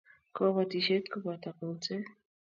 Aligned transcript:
Kobotisiet 0.35 1.05
koboto 1.13 1.49
kolset 1.57 2.05